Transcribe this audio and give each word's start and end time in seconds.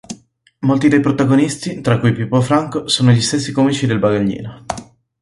Molti 0.61 0.87
dei 0.87 0.99
protagonisti, 0.99 1.79
tra 1.79 1.99
cui 1.99 2.11
Pippo 2.11 2.41
Franco, 2.41 2.87
sono 2.87 3.11
gli 3.11 3.21
stessi 3.21 3.51
comici 3.51 3.85
del 3.85 3.99
Bagaglino. 3.99 4.65